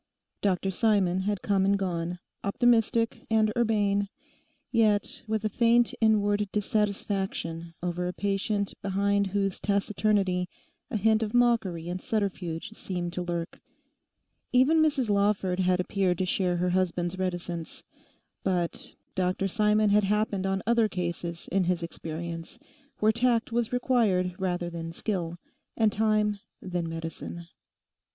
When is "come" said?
1.43-1.63